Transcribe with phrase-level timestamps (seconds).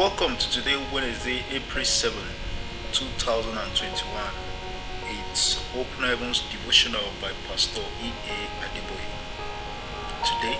[0.00, 2.18] Welcome to today, Wednesday, April 7,
[2.90, 4.32] 2021.
[5.28, 8.64] It's Open Heavens Devotional by Pastor E.A.
[8.64, 9.10] Adeboye.
[10.24, 10.58] Today,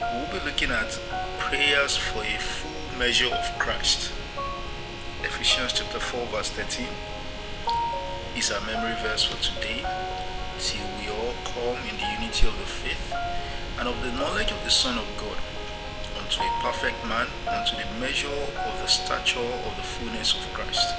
[0.00, 0.98] we'll be looking at
[1.38, 4.10] prayers for a full measure of Christ.
[5.22, 6.86] Ephesians chapter 4, verse 13
[8.34, 9.84] is our memory verse for today.
[10.58, 13.12] Till we all come in the unity of the faith
[13.78, 15.36] and of the knowledge of the Son of God
[16.32, 20.94] unto a perfect man, unto the measure of the stature of the fullness of Christ.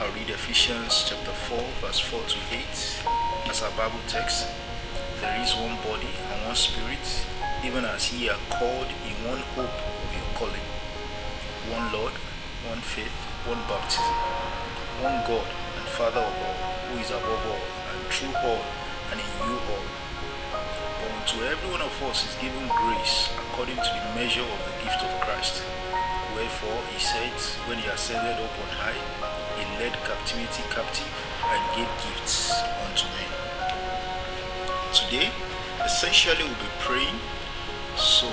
[0.00, 4.48] I'll read Ephesians chapter 4, verse 4 to 8 as our Bible text.
[5.20, 7.06] There is one body and one spirit,
[7.64, 10.66] even as ye are called in one hope of your calling.
[11.70, 12.12] One Lord,
[12.66, 13.14] one faith,
[13.46, 14.16] one baptism,
[15.06, 15.46] one God
[15.78, 16.58] and Father of all,
[16.90, 17.62] who is above all,
[17.94, 18.64] and through all,
[19.12, 19.86] and in you all.
[21.06, 24.98] Unto every one of us is given grace according to the measure of the gift
[25.02, 25.62] of Christ.
[26.34, 27.32] Wherefore he said,
[27.70, 28.98] when he ascended up on high,
[29.54, 31.06] he led captivity captive
[31.46, 32.50] and gave gifts
[32.82, 33.30] unto men.
[34.90, 35.30] Today,
[35.84, 37.18] essentially we'll be praying,
[37.96, 38.26] so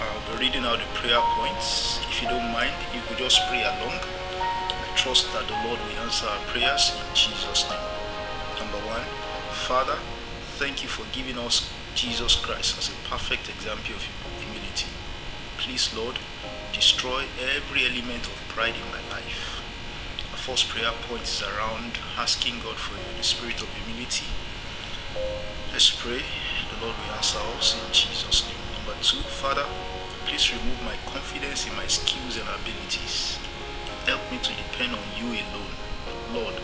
[0.00, 2.00] I'll be reading out the prayer points.
[2.08, 4.00] If you don't mind, you could just pray along.
[4.00, 7.84] I trust that the Lord will answer our prayers in Jesus' name.
[8.58, 9.04] Number one,
[9.68, 9.98] Father,
[10.56, 14.06] thank you for giving us Jesus Christ as a perfect example of
[14.38, 14.86] humility.
[15.58, 16.14] Please, Lord,
[16.72, 19.58] destroy every element of pride in my life.
[20.30, 24.30] Our first prayer point is around asking God for the spirit of humility.
[25.72, 26.22] Let's pray.
[26.70, 28.62] The Lord will answer us in Jesus' name.
[28.78, 29.66] Number two, Father,
[30.24, 33.42] please remove my confidence in my skills and abilities.
[34.06, 35.74] Help me to depend on you alone.
[36.30, 36.62] Lord,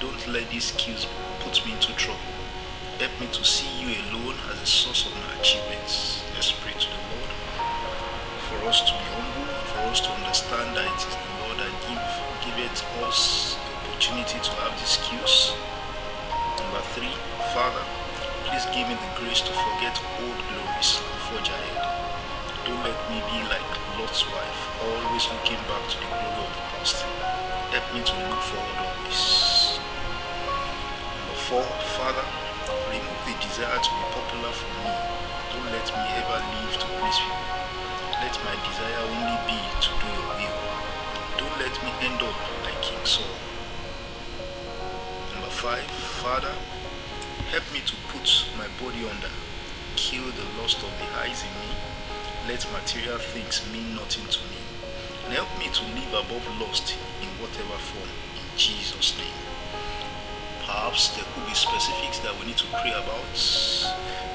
[0.00, 1.08] don't let these skills
[1.40, 2.20] put me into trouble.
[2.96, 6.24] Help me to see you alone as the source of my achievements.
[6.32, 7.28] Let's pray to the Lord
[8.48, 11.60] for us to be humble, and for us to understand that it is the Lord
[11.60, 12.00] that give
[12.40, 15.52] giveth us the opportunity to have these skills.
[16.56, 17.12] Number three,
[17.52, 17.84] Father,
[18.48, 19.92] please give me the grace to forget
[20.24, 21.84] old glories and forge ahead.
[22.64, 23.70] Don't let me be like
[24.00, 27.04] Lot's wife, always looking back to the glory of the past.
[27.76, 29.20] Help me to look forward always.
[31.12, 31.66] Number four,
[32.00, 32.24] Father,
[32.90, 34.94] remove the desire to be popular from me.
[35.52, 37.46] Don't let me ever live to please people.
[38.18, 40.58] Let my desire only be to do your will.
[41.38, 43.28] Don't let me end up like King Saul.
[45.32, 45.86] Number five,
[46.24, 46.54] Father,
[47.52, 48.26] help me to put
[48.58, 49.30] my body under,
[49.96, 51.70] kill the lust of the eyes in me,
[52.48, 54.60] let material things mean nothing to me,
[55.24, 58.08] and help me to live above lust in whatever form.
[58.34, 59.55] In Jesus' name.
[60.66, 63.22] Perhaps there could be specifics that we need to pray about,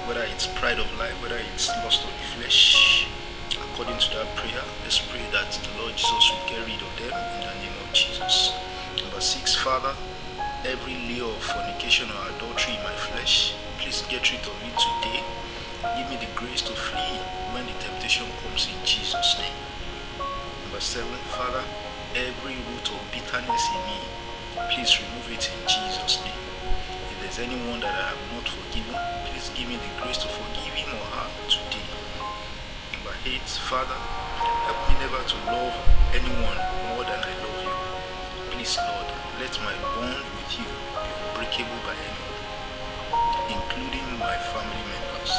[0.07, 3.05] whether it's pride of life, whether it's lust of the flesh.
[3.51, 7.11] According to that prayer, let's pray that the Lord Jesus will get rid of them
[7.11, 8.55] in the name of Jesus.
[9.03, 9.91] Number six, Father,
[10.63, 15.19] every layer of fornication or adultery in my flesh, please get rid of it today.
[15.99, 17.19] Give me the grace to flee
[17.51, 19.59] when the temptation comes in Jesus' name.
[20.63, 21.63] Number seven, Father,
[22.15, 23.99] every root of bitterness in me,
[24.71, 26.43] please remove it in Jesus' name.
[27.11, 28.95] If there's anyone that I have not forgiven,
[29.27, 31.87] please give me the grace to forgive him or her today.
[32.91, 33.95] Number eight, Father,
[34.67, 35.75] help me never to love
[36.11, 36.59] anyone
[36.91, 37.75] more than I love you.
[38.51, 39.07] Please, Lord,
[39.39, 42.43] let my bond with you be unbreakable by anyone,
[43.55, 45.33] including my family members.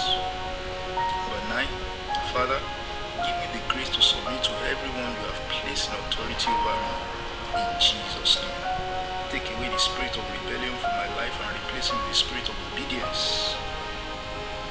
[0.97, 1.73] Number nine,
[2.33, 2.61] Father,
[3.21, 6.95] give me the grace to submit to everyone you have placed in authority over me.
[7.61, 8.62] In Jesus' name.
[9.33, 12.45] Take away the spirit of rebellion from my life and replace it with the spirit
[12.53, 13.57] of obedience.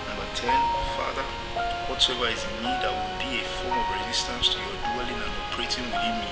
[0.06, 0.54] Number 10,
[0.94, 1.26] Father,
[1.90, 5.34] whatsoever is in me that will be a form of resistance to your dwelling and
[5.50, 6.30] operating within me,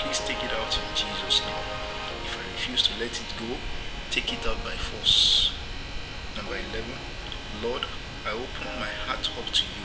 [0.00, 1.68] please take it out in Jesus' name.
[2.24, 3.60] If I refuse to let it go,
[4.08, 5.52] take it out by force.
[6.32, 6.88] Number 11,
[7.60, 7.84] Lord,
[8.24, 9.84] I open my heart up to you.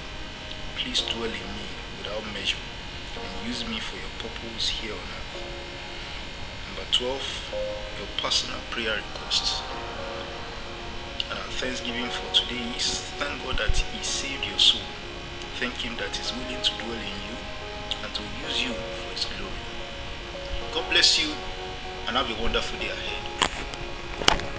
[0.80, 1.68] Please dwell in me
[2.00, 2.64] without measure
[3.12, 5.76] and use me for your purpose here on earth.
[6.77, 9.63] Number 12, your personal prayer request.
[11.27, 14.81] And our thanksgiving for today is thank God that He saved your soul.
[15.57, 17.35] Thank Him that He's willing to dwell in you
[18.03, 19.51] and to use you for His glory.
[20.71, 21.33] God bless you
[22.07, 24.56] and have a wonderful day ahead.